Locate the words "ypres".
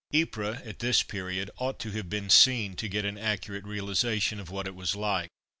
0.11-0.59